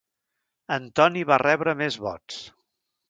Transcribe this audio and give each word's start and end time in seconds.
Antoni 0.75 1.23
var 1.33 1.39
rebre 1.45 1.77
més 1.83 1.99
vots. 2.07 2.41